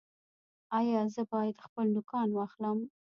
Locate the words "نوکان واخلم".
1.95-2.77